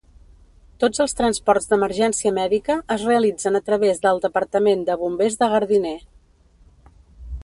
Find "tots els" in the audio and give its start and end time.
0.83-1.13